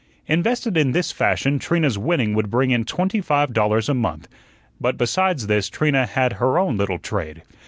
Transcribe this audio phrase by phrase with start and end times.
[0.25, 4.27] Invested in this fashion, Trina's winning would bring in twenty five dollars a month.
[4.79, 7.43] But, besides this, Trina had her own little trade.